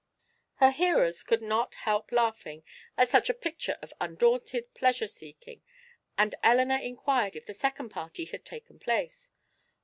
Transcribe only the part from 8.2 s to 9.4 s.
had taken place.